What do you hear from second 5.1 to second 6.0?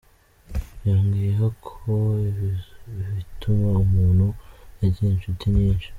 inshuti nyinshi.